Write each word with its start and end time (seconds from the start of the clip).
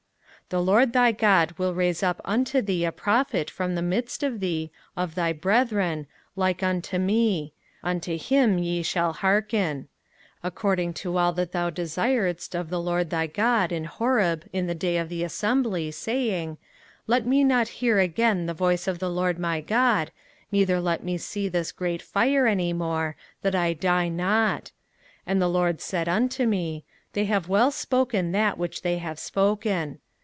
05:018:015 0.53 0.57
The 0.59 0.65
LORD 0.69 0.91
thy 0.91 1.11
God 1.13 1.51
will 1.53 1.73
raise 1.73 2.03
up 2.03 2.19
unto 2.25 2.61
thee 2.61 2.83
a 2.83 2.91
Prophet 2.91 3.49
from 3.49 3.73
the 3.75 3.81
midst 3.81 4.21
of 4.21 4.41
thee, 4.41 4.69
of 4.97 5.15
thy 5.15 5.31
brethren, 5.31 6.07
like 6.35 6.61
unto 6.61 6.97
me; 6.97 7.53
unto 7.81 8.17
him 8.17 8.57
ye 8.57 8.83
shall 8.83 9.13
hearken; 9.13 9.87
05:018:016 10.43 10.43
According 10.43 10.93
to 10.95 11.17
all 11.17 11.31
that 11.31 11.53
thou 11.53 11.69
desiredst 11.69 12.53
of 12.53 12.69
the 12.69 12.81
LORD 12.81 13.11
thy 13.11 13.27
God 13.27 13.71
in 13.71 13.85
Horeb 13.85 14.43
in 14.51 14.67
the 14.67 14.75
day 14.75 14.97
of 14.97 15.07
the 15.07 15.23
assembly, 15.23 15.89
saying, 15.89 16.57
Let 17.07 17.25
me 17.25 17.45
not 17.45 17.69
hear 17.79 17.99
again 17.99 18.45
the 18.45 18.53
voice 18.53 18.89
of 18.89 18.99
the 18.99 19.09
LORD 19.09 19.39
my 19.39 19.61
God, 19.61 20.11
neither 20.51 20.81
let 20.81 21.01
me 21.01 21.17
see 21.17 21.47
this 21.47 21.71
great 21.71 22.01
fire 22.01 22.45
any 22.45 22.73
more, 22.73 23.15
that 23.41 23.55
I 23.55 23.71
die 23.71 24.09
not. 24.09 24.65
05:018:017 24.65 24.71
And 25.27 25.41
the 25.41 25.47
LORD 25.47 25.79
said 25.79 26.09
unto 26.09 26.45
me, 26.45 26.83
They 27.13 27.23
have 27.23 27.47
well 27.47 27.71
spoken 27.71 28.33
that 28.33 28.57
which 28.57 28.81
they 28.81 28.97
have 28.97 29.17
spoken. 29.17 29.99